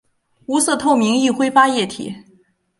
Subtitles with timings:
[0.47, 2.15] 无色透明易挥发液体。